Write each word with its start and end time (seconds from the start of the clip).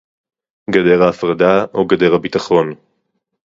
גדר 0.69 1.03
ההפרדה 1.03 1.65
או 1.73 1.87
גדר 1.87 2.13
הביטחון 2.15 2.69